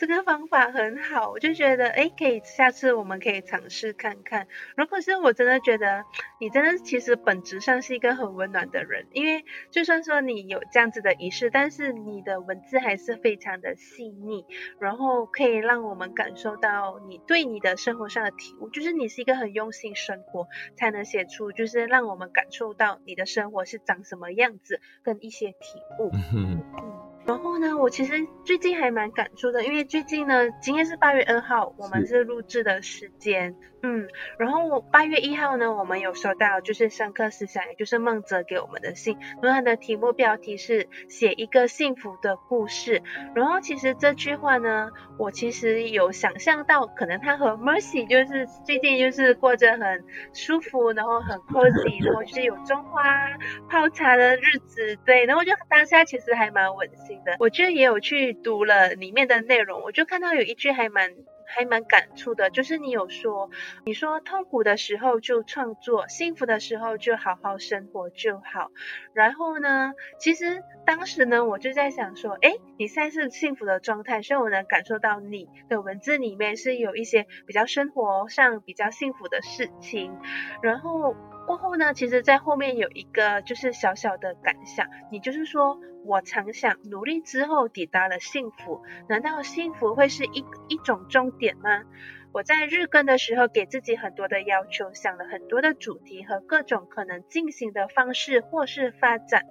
[0.01, 4.47] 这个方法很好，我就觉得哎，可以下次我们可以尝试看看。
[4.75, 6.07] 如果是我真的觉得
[6.41, 14.47] 你真的其实本质上是一个很温暖的人，因为就算说你有这样子的仪式，但是你的文字还是非常的细腻，
[14.79, 25.59] 然后可以让我们感受到你对你的生活上的体悟，就是你是一个很用心生活才能写出，就是让我们感受到你的生活是长什么样子跟一些体
[25.99, 26.11] 悟。
[26.33, 26.63] 嗯。
[27.27, 33.55] 然后呢，我其实最近还蛮感触的，因为最近呢，今天是八月二号，我们是录制的时间。
[33.83, 43.03] 嗯，然后我八月一号呢，我们有收到就是上课思想，也就是孟泽给我们的信，然后他的题目标题是写一个幸福的故事。
[43.35, 53.03] 然后其实这句话呢，我其实有想象到，可能他和 Mercy 就是最近就是过着很舒服，然后很 cozy，然后就是有种花
[53.71, 57.37] 泡茶的日子，对，然后就当下其实还蛮温馨的。
[57.39, 61.11] 我觉得也有去读了里面的内容，我就看到有一句还蛮。
[61.55, 63.51] 还蛮感触的，就是你有说，
[63.85, 68.71] 你说痛苦的时候就创作，幸福的时候就好好生活就好。
[69.13, 80.17] 然后呢，其实当时呢，我就在想说，哎，你现在是幸福的状态，所以我能感受到你的文字里面是有一些比较生活上比较幸福的事情。
[80.63, 81.15] 然后
[81.51, 85.81] 过后呢，其实在后面有一个就是小小的感想，你就是说。
[86.03, 91.83] 我常想，努力之后抵达了幸福，难道幸福会是一一种终点吗？
[92.33, 99.45] 我在日更的时候，给自己很多的要求，想了很多的主题和各种可能进行的方式或是发展。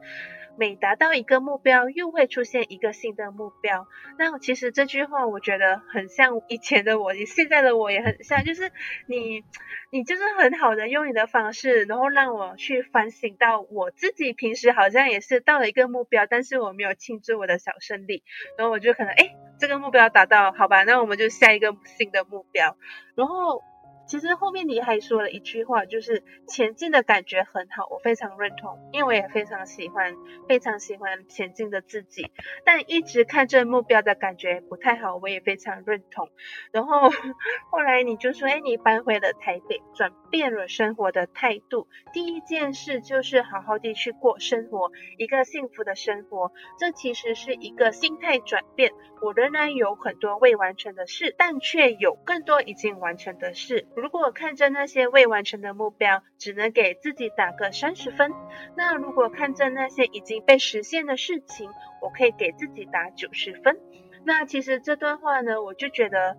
[0.59, 3.87] 每达到一个目标，又会出现一个新的目标。
[4.17, 8.43] 那其实这句话，我觉得很像以前的我，现在的我也很像。
[8.43, 8.69] 就是
[9.07, 9.45] 你，
[9.89, 18.21] 你就是很好的用你的方式，然后让我去反省到我自己平时好像也是到了一个目标，但是我没有庆祝我的小胜利。
[18.57, 22.75] 然后我就可能，哎，这个目标达到，好吧，那我们就下一个新的目标。
[23.15, 23.63] 然后。
[24.09, 30.15] 其实后面你还说了一句话，就是前进的感觉很好，我非常认同，因为我也非常喜欢，
[30.47, 32.31] 非常喜欢前进的自己。
[32.65, 36.27] 但一直看着目标的感觉不太好，我也非常认同。
[36.71, 37.11] 然后
[37.69, 41.87] 后来你就说，哎，你搬回了台北，转变了生活的态度。
[42.11, 46.51] 第一件事就是好好的去过生活，一个幸福的生活。
[46.79, 48.91] 这其实是一个心态转变。
[49.21, 53.85] 我仍然有很多未完成的事，但却有更多已经完成的事。
[53.99, 58.31] 如果看着那些未完成的目标，只能给自己打个三十分；
[58.75, 61.69] 那如果看着那些已经被实现的事情，
[62.01, 63.77] 我可以给自己打九十分。
[64.23, 66.37] 那其实这段话呢，我就觉得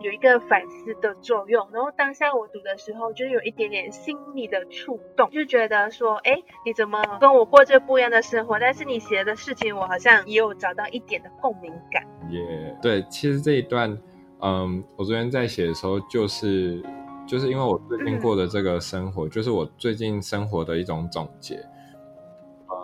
[0.00, 1.68] 有一个反思的作用。
[1.72, 8.58] 然后当下我读的时候，就有一点点心理的触动，就觉得说，哎，你怎么跟我过着不一样的生活？
[8.60, 12.04] 但是你写的事情，我好像也有找到一点的共鸣感。
[12.30, 13.98] 也对，其实这一段。
[14.46, 16.82] 嗯，我昨天在写的时候，就是
[17.26, 21.64] 就是因为我最近过的这个生活，就是我最近生活的一种总结。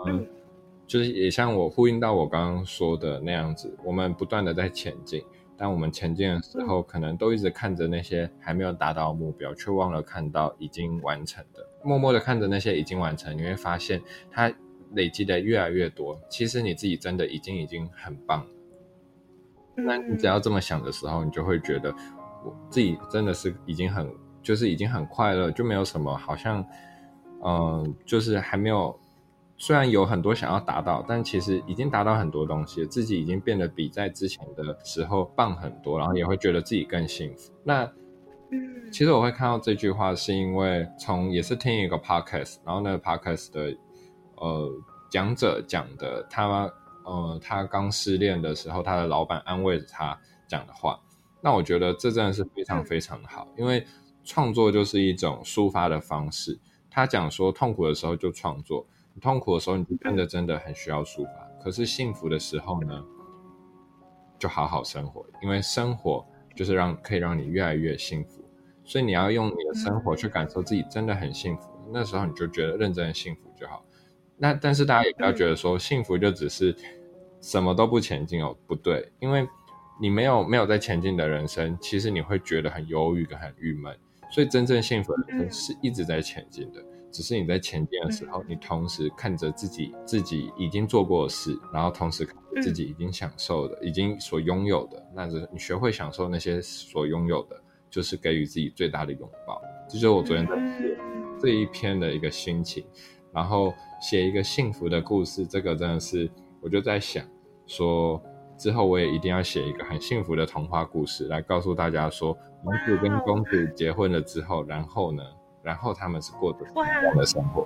[0.07, 0.25] 嗯，
[0.87, 5.23] 就是也像我呼应到我刚刚说的那样子，我们不断的在前进，
[5.55, 11.63] 但我们前进的时候，可能都一直看着那些还没有达到目标，却忘了看到已经完成的。
[11.83, 14.51] 默默的看着那些已经完成，你会发现它
[14.93, 16.19] 累积的越来越多。
[16.27, 18.47] 其实你自己真的已经已经很棒。
[19.75, 21.93] 那你只要这么想的时候，你就会觉得
[22.43, 26.63] 我自己真的是已经很，就是已经很快乐，就没有什么好像，
[27.43, 28.99] 嗯，就是还没有，
[29.57, 37.53] 虽然有很多想要达到，但其实已经达到很多东西，自己已经变得比在之前的时候棒很多，然后也会觉得自己更幸福。
[37.63, 37.83] 那，
[38.51, 43.77] 嗯，其实我会看到这句话，是因为从也是听一个 podcast，然后那个 podcast 的
[44.35, 44.69] 呃
[45.09, 46.69] 讲者讲的他。
[47.05, 50.99] 呃，他刚失恋的时候，他的老板安慰着他讲的话，
[51.41, 53.85] 那我觉得这真的是非常非常的好，因为
[54.23, 56.59] 创作就是一种抒发的方式。
[56.89, 58.85] 他讲说，痛苦的时候就创作，
[59.21, 61.31] 痛苦的时候你就真的真的很需要抒发。
[61.63, 63.03] 可是幸福的时候呢，
[64.37, 68.43] 就好好生活，因为生活就是让可以让你越来越幸福。
[68.83, 73.85] 所以你要用你的生活去感受自己真的很幸福，那时候你就觉得认真的幸福就好。
[74.41, 76.75] 那但是大家也不要觉得说幸福就只是
[77.39, 79.47] 什么都不前进哦，不对，因为
[80.01, 83.95] 你没有没有在前进的人生，其实你会觉得很忧郁跟很郁闷。
[84.31, 99.61] 所以真正幸福的人生是一直在前进的，只是你在前进的时候，你同时看着自己自己已经做过的事，然后同时看自己已经享受的、已经所拥有的，那是你学会享受那些所拥有的，就是给予自己最大的拥抱。
[99.87, 100.97] 这就是我昨天在写
[101.39, 102.83] 这一篇的一个心情。
[103.33, 106.29] 然后写一个幸福的故事，这个真的是，
[106.61, 107.25] 我就在想，
[107.65, 108.21] 说
[108.57, 115.23] 之后我也一定要写一个很幸福的童话故事，来告诉大家说，王子跟公主结婚了之后，然后呢，
[115.63, 117.65] 然后他们是过着怎样的生活。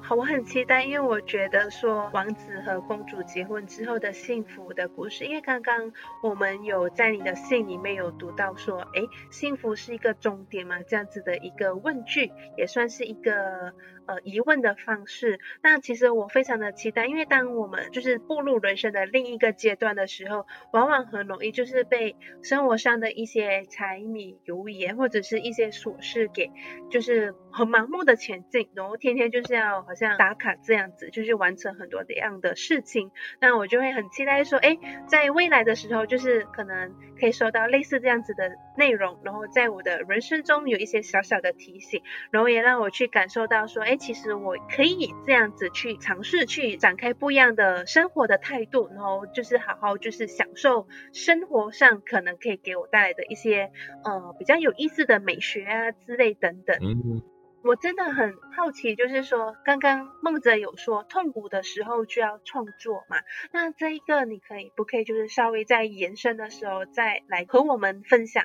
[0.00, 5.92] 好，我很期待，因为我觉得说王子和公主结婚之后的幸福的故事，因为刚刚
[6.22, 13.74] 我们有在你的信里面有读到说，哎，幸福是一个终点嘛，这样子的一个问句，也算是一个。
[14.06, 15.40] 呃，疑问的方式。
[15.62, 26.52] 那其实我非常的期待，因为当我们就是步入人生的另一个阶段的时候，往往很容易就是被生活上的一些柴米油盐或者是一些琐事给，
[26.88, 33.10] 就是很盲目的前进，然后天天就是要好像打卡这样子，就是完成很多这样的事情。
[33.40, 34.78] 那我就会很期待说，哎，
[35.08, 43.95] 在未来的时候，就是可能可以收到类似这样子的内容，然后在我的人生中有一些小小的提醒，然后也让我去感受到说，哎。
[43.96, 53.70] 其实我可以这样子去尝试，去展开不一样的生活的态度，然后就是好好就是享受生活上可能可以给我带来的一些
[54.04, 56.76] 呃比较有意思的美学啊之类等等。
[56.80, 57.22] 嗯，
[57.64, 63.18] 我真的很好奇，就是说刚刚梦泽有说痛苦的时候就要创作嘛，
[63.52, 68.44] 那这一个你可以不可以就是稍微在延伸的时候再来和我们分享？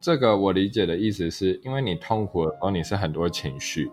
[0.00, 3.92] 这个我理解的意思是因为你痛苦的时候你是很多情绪的。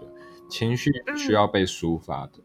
[0.50, 2.39] 情绪需要被抒发的，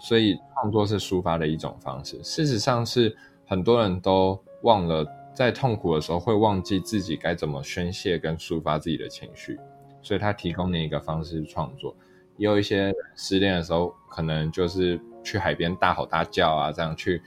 [0.00, 2.22] 所以创作是抒发的一种方式。
[2.22, 3.14] 事实上是
[3.46, 5.04] 很多人都忘了，
[5.34, 9.58] 在痛苦的时候会忘记自己该怎么宣泄跟抒发自己的情绪，
[10.00, 11.94] 所以他提供你一个方式创作。
[12.36, 17.20] 也有一些失恋的时候，可能就是去海边大吼大叫啊，这样去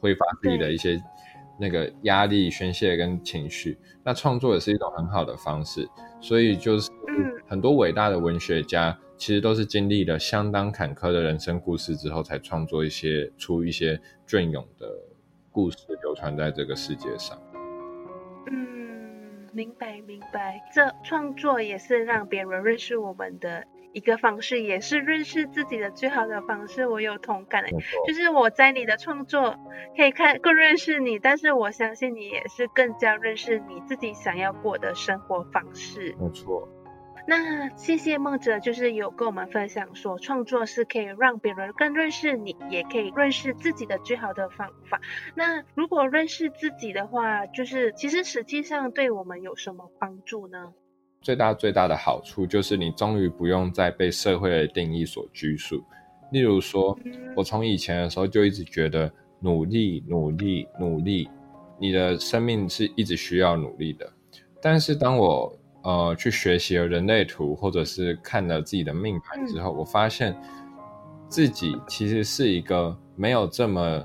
[0.00, 1.02] 挥发自己的一些
[1.58, 3.76] 那个压力宣泄跟情绪。
[4.04, 5.88] 那创作也是一种很好的方式。
[6.20, 6.90] 所以就是
[7.48, 8.96] 很多伟大的文学家。
[9.16, 14.86] 其实都是经历了相当坎坷的人生故事之后，才创作一些出一些隽永的
[15.50, 17.40] 故事，流传在这个世界上。
[18.50, 20.60] 嗯，明白明白。
[20.74, 26.86] 这创作也是让别人认识我们的一个方式，也是认识自己的最好的方式。
[26.88, 27.64] 我有同感，
[28.06, 29.56] 就是我在你的创作
[29.96, 36.16] 可以看更认识你，但是我相信你也是更加认识你自己想要过的生活方式。
[36.18, 36.68] 没错。
[37.26, 45.00] 那谢谢梦哲，就是有跟我们分享说，创作是可以让别人更认识你，也可以认识自己的最好的方法。
[45.34, 50.74] 那如果认识自己的话，就是其实实际上对我们有什么帮助呢？
[51.22, 55.82] 最大最大的好处就是你终于不用再被社会的定义所拘束。
[56.30, 56.98] 例如说，
[57.34, 59.10] 我从以前的时候就一直觉得
[59.40, 61.30] 努力、努力、努力，
[61.78, 64.12] 你的生命是一直需要努力的。
[64.60, 70.34] 但是当我呃，去学习了人类图，或者是看了自己的命盘之后，我发现
[71.28, 74.02] 自己其实是一个没有这么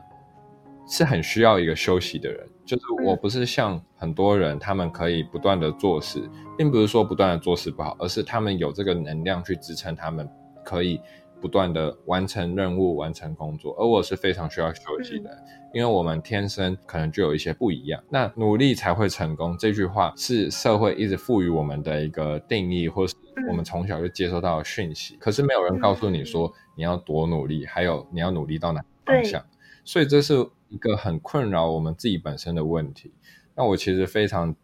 [0.88, 2.45] 是很需要一个休息的人。
[2.65, 10.30] 就是我不是像很多人，他们可以不断的做事，并不是说不断的做事不好，而是他们有这个能量去支撑他们
[10.63, 11.01] 可以。
[11.41, 15.29] 不断的完成任务，完成工作，而我是非常需要休息的，
[15.73, 18.03] 因为我们天生可能就有一些不一样。
[18.09, 23.15] 那努力才会成功这句话是社会一直赋予我们的一个定义，或是
[23.47, 25.15] 我们从小就接收到的讯息。
[25.17, 29.43] 可是没有人告诉你说你要多努力，还有你要努力到哪方向。
[29.85, 33.13] 所以这是一个很困扰我们自己本身的问题。
[33.55, 34.55] 那我其实非常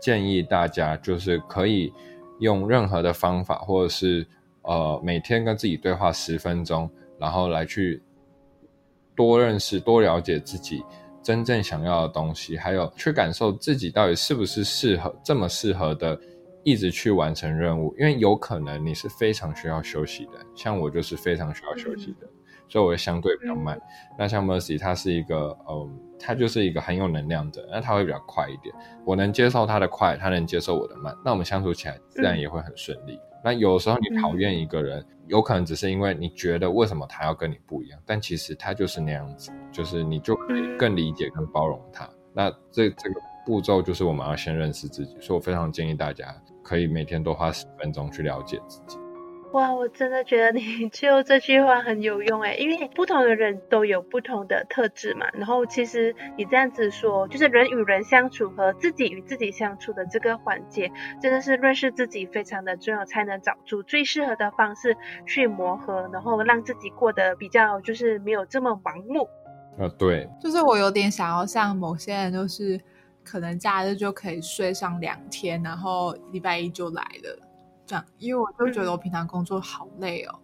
[0.00, 1.92] 建议大家，就是可以
[2.40, 4.26] 用任何的方法，或者是。
[4.66, 8.02] 呃，每天跟自己对话十分钟，然后来去
[9.14, 10.84] 多认识、多了解自己
[11.22, 16.18] 真正想要的东西，还有去感受自己到底是不是适合这么适合的，
[16.64, 17.94] 一直去完成任务。
[17.98, 22.26] 因为有可能你是非常需要休息的，像我就是非常需要休息的，
[22.68, 23.80] 所以我会相对比较慢。
[24.18, 28.74] 那像 Mercy，他是一个，嗯，他就是一个很有能量的，那他会比较快一点。
[29.04, 33.18] 我能接受他的快，他能接受我的慢，那我们相处起来自然也会很顺利。
[33.46, 42.10] 那有时候你讨厌一个人，有可能只是因为你觉得为什么他要跟你不一样，但其实他就是那样子，就是你就可以更理解、跟包容他。
[42.34, 48.98] 那这这个步骤就是我们要先认识自己，所以我非常建议大家可以每天多花十分钟去了解自己。
[49.56, 55.26] 哇，我真的觉得你 就这句话很有用哎，因为不同的人都有不同的特质嘛。
[55.32, 60.92] 然后其实你这样子说，就是人与人相处和自己与自己相处的这个环节，
[61.22, 64.94] 真的是认识自己非常的重要，才能找出最适合的方式
[65.24, 69.26] 去磨合，然后让自己过得比较就是没有这么盲目。
[69.78, 72.78] 啊，对，就是我有点想要像某些人，就是
[73.24, 77.38] 可能假日就可以睡上两天，然后礼拜一就来了。
[77.86, 80.38] 这样，因为我就觉得我平常工作好累哦，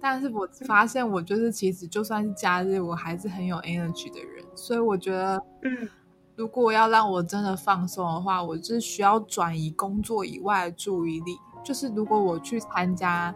[0.00, 5.88] 但是我发现我就是其实就算是假日，我还是很有 energy 的人，所以我觉得，嗯，
[6.36, 11.38] 如果要让我真的放松的话，我是需要转移工作以外的注意力。
[11.64, 13.32] 就是如果我去参加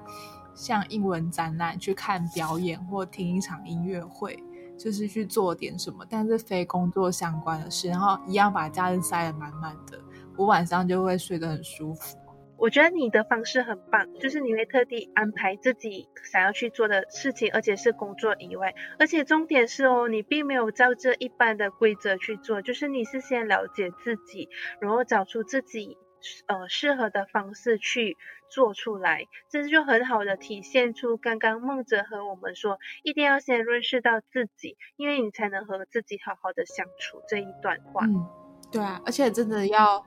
[0.54, 4.42] 像英文展览、去看表演或听一场音乐会，
[4.76, 9.98] 就是去做点什么，但是非工作相关的事，然后一样把假日塞得满满的，
[10.36, 12.18] 我晚上就会睡得很舒服。
[12.58, 24.48] 我觉得你的方式很棒，就是你会特地安排自己想要去做的事情，而且是工作以外，而且重点是哦，你并没有照这一般的规则去做，就是你是先了解自己，
[24.80, 25.98] 然后找出自己
[26.46, 28.16] 呃适合的方式去
[28.48, 38.06] 做出来，这就很好的体现出刚刚梦哲和我们说，一定要先认识到自己，因为你才能和自己好好的相处这一段话。
[38.06, 38.26] 嗯，
[38.72, 40.06] 对啊，而且真的要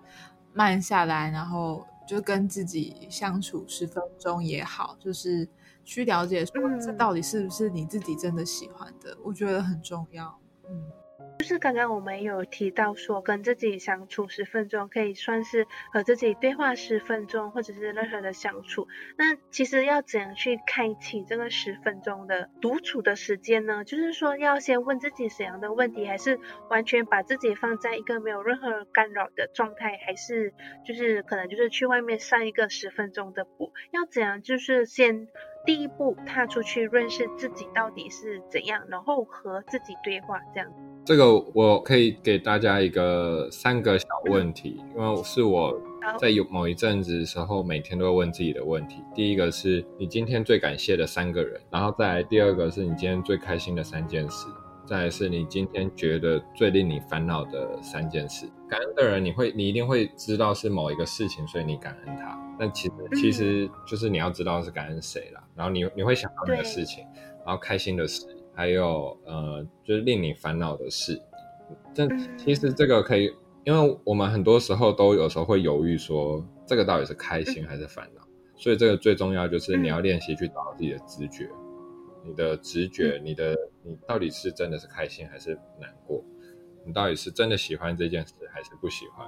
[0.53, 1.85] 慢下来，然后。
[2.09, 5.47] 就跟自己相处十分钟也好，就是
[5.85, 10.35] 去了解说这到底是不是你自己真的喜欢的，我觉得很重要。
[10.67, 10.91] 嗯。
[11.39, 18.89] 就是刚刚我们有提到说，跟自己相处十分钟可以算是和自己对话十分钟，或者是任何的相处。
[19.17, 23.85] 那其实要怎样去开启这个十分钟的独处的时间呢？
[23.85, 26.37] 就是说要先问自己怎样的问题，还是
[26.69, 30.53] 完全把自己放在一个没有任何干扰的状态，还是
[30.85, 33.71] 就是可能就是去外面上一个十分钟的步？
[33.91, 34.41] 要怎样？
[34.41, 35.29] 就是先
[35.65, 40.69] 第一步踏出去认识自己到底是怎样，然后和自己对话这样。
[41.09, 45.75] 这个我可以给大家一个三个小问题，因为是我
[46.19, 49.01] 在有某一阵子的时候，每天都会问自己的问题。
[49.15, 54.45] 第一个是你今天最感谢的三个人，然后再来第二个是你今天最开心的三件事，
[54.85, 58.45] 再来是你今天觉得最令你烦恼的三件事。
[58.69, 62.39] 感恩的人，你会你一定会知道是某一个事情，所以你感恩他。
[62.59, 67.03] 但其实其实就是你要知道是感恩谁啦，然后你你会想到你的事情，
[67.43, 68.27] 然后开心的事。
[68.59, 71.17] 还有呃，就是令你烦恼的事，
[71.95, 73.33] 但其实这个可以，
[73.63, 78.21] 因为我们很多时候都有时候会犹豫，说这个到底是开心还是烦恼，
[78.57, 81.49] 所以这个最重要就是你要练习去找自己的直觉，
[82.25, 86.21] 你的直觉，你的你到底是真的是开心还是难过，
[86.85, 89.25] 你到底是真的喜欢这件事还是不喜欢。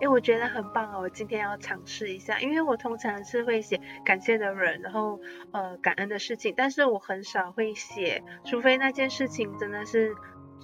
[0.00, 1.00] 哎，我觉得很棒哦！
[1.00, 5.20] 我今天要尝试一下，因为我通常是会写感谢的人，然后
[5.52, 10.14] 呃感恩的事情，但是我很少会写，除非那件事情真的是。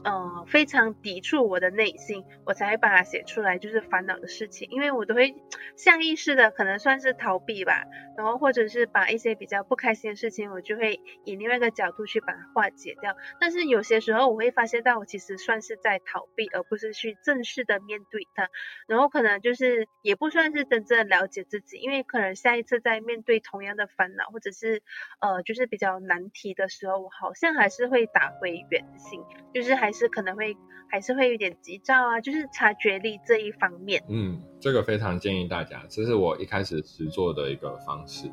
[0.05, 5.35] 呃，非常抵触我的内心，我才会把它写出来，就是烦恼的事情，因为我都会
[5.77, 7.85] 下意识的，可能算是逃避吧，
[8.17, 13.17] 然后或者是把一些比较不开心的事情，我就会以另外一个角度去把它化解掉。
[13.39, 18.49] 但是有些时候，我会发现到我其实算是在逃避，而不是去正式的面对它，
[18.89, 24.83] 然后可能就是也不算是真正了解自己，因为可能下一次在面对同样的烦恼，或者是
[25.21, 29.23] 呃就是比较难题的时候，我好像还是会打回原形，
[29.55, 29.93] 就是还。
[29.93, 30.57] 是可能会
[30.91, 34.03] 还是会有点急躁啊，就是察觉力这一方面。
[34.09, 38.27] 嗯，这个非常建议大家，这是我一开始实做的一个方式。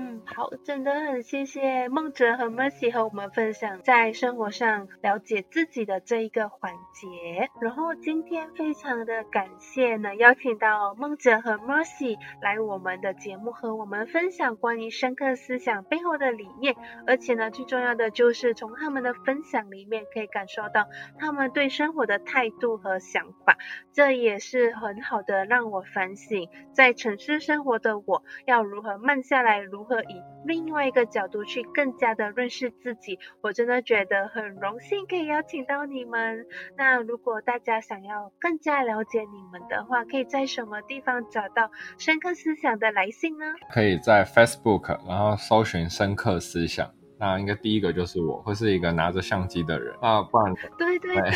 [0.00, 7.50] 嗯，好，真的很谢谢梦哲和 Mercy 和我们分享在生活上了解自己的这一个环节。
[7.60, 16.76] 然后今天非常的感谢呢，邀请到梦哲和 Mercy 来我们的节目和我们分享关于深刻思想背后的理念。
[17.08, 20.86] 而且呢，最重要的就是从他们的分享里面可以感受到
[21.18, 23.58] 他们对生活的态度和想法。
[23.92, 36.46] 这也是很好的让我反省，在城市生活的我要如何慢下来，如和以另外一个角度去更加的认识自己，我真的觉得很荣幸可以邀请到你们。
[36.76, 43.46] 那如果大家想要更加了解你们的话，可以在什么地方找到深刻思想的来信呢？
[43.72, 46.88] 可以在 Facebook，然后搜寻深刻思想。
[47.18, 51.30] 那应该第一个就是我，会是一个拿着相机的人啊，不然对对对，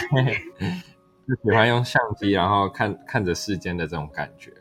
[1.26, 4.52] 就喜欢用相机，然后看看着世间的这种感觉。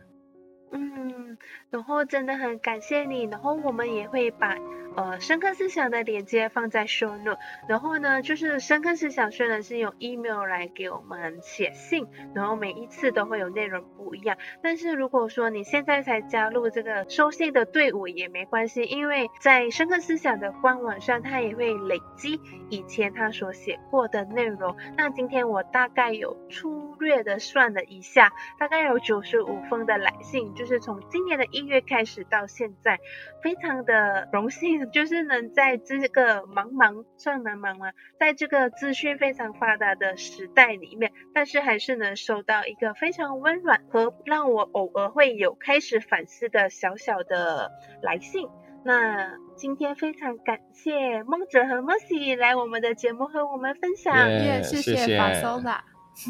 [1.72, 4.56] 然后真的很感谢你，然后我们也会把
[4.96, 7.40] 呃深刻思想的链接放在 show note。
[7.68, 14.38] 然后呢，就是深刻思想虽然是用 email 来给我们写信，然后每一次都会有内容不一样。
[14.62, 22.40] 但是如果说你现在才加入这个收信的队伍也没关系，因为在深刻思想的官网上，它也会累积
[22.70, 24.76] 以前他所写过的内容。
[24.98, 31.72] 那今天我大概有粗略的算了一下，大概有九十五封的来信，就是从今年的一。
[31.72, 33.00] 月开始到现在，
[33.42, 37.92] 非常的荣幸，就是能在这个茫茫算茫茫吗？
[38.20, 47.72] 在这个资讯非常发达的时代里面，但是还是能收到一个非常温暖和让我偶尔会有开始反思的小小的
[48.02, 48.48] 来信。
[48.84, 55.62] 那今天非常感谢梦哲和 Mercy 来我们的节目和我们分享，也谢谢法 s o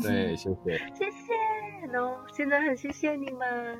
[0.03, 1.33] 对，谢谢， 谢谢，
[1.91, 3.79] 喏，真的很谢谢你们。